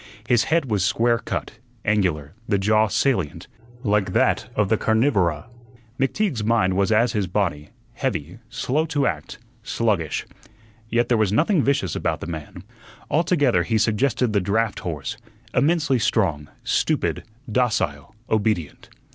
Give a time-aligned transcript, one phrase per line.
[0.27, 3.47] His head was square cut, angular; the jaw salient,
[3.83, 5.45] like that of the carnivora.
[5.99, 10.25] McTeague's mind was as his body, heavy, slow to act, sluggish.
[10.89, 12.63] Yet there was nothing vicious about the man.
[13.11, 15.17] Altogether he suggested the draught horse,
[15.53, 18.89] immensely strong, stupid, docile, obedient.